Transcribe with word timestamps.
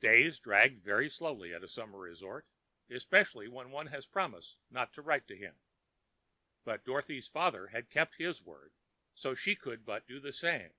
Days 0.00 0.40
drag 0.40 0.80
very 0.82 1.08
slowly 1.08 1.54
at 1.54 1.62
a 1.62 1.68
summer 1.68 2.00
resort, 2.00 2.48
especially 2.90 3.46
when 3.46 3.70
one 3.70 3.86
has 3.86 4.06
promised 4.08 4.56
not 4.70 4.92
to 4.94 5.02
write 5.02 5.28
to 5.28 5.36
him. 5.36 5.60
But 6.64 6.84
Dorothy's 6.84 7.28
father 7.28 7.68
had 7.68 7.88
kept 7.88 8.16
his 8.16 8.42
word, 8.42 8.72
so 9.14 9.36
she 9.36 9.54
could 9.54 9.84
but 9.86 10.04
do 10.08 10.18
the 10.18 10.32
same. 10.32 10.72